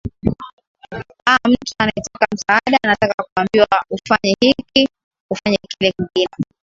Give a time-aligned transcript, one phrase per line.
[1.25, 4.87] a mtu anayetaka msaada anataka kwambiwa ufanye hiki
[5.31, 6.27] ufanya kile kingine